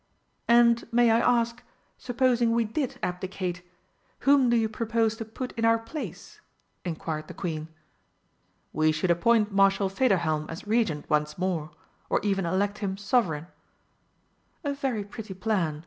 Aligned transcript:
"And 0.47 0.91
may 0.91 1.11
I 1.11 1.19
ask, 1.19 1.61
supposing 1.99 2.53
we 2.55 2.63
did 2.65 2.97
abdicate, 3.03 3.61
whom 4.21 4.49
do 4.49 4.57
you 4.57 4.67
propose 4.67 5.15
to 5.17 5.25
put 5.25 5.51
in 5.51 5.63
our 5.63 5.77
place?" 5.77 6.41
inquired 6.83 7.27
the 7.27 7.35
Queen. 7.35 7.67
"We 8.73 8.91
should 8.91 9.11
appoint 9.11 9.51
Marshal 9.51 9.89
Federhelm 9.89 10.49
as 10.49 10.65
Regent 10.65 11.07
once 11.07 11.37
more 11.37 11.69
or 12.09 12.19
even 12.23 12.47
elect 12.47 12.79
him 12.79 12.97
Sovereign." 12.97 13.45
"A 14.63 14.73
very 14.73 15.03
pretty 15.03 15.35
plan!" 15.35 15.79